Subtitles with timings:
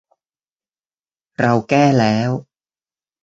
[1.39, 2.29] เราแก้แล้ว